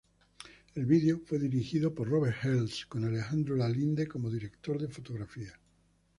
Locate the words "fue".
1.27-1.37